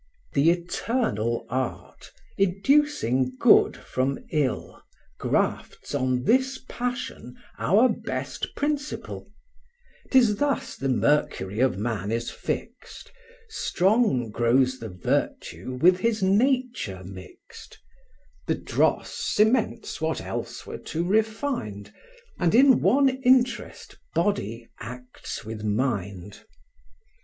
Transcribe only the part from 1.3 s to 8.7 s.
art, educing good from ill, Grafts on this passion our best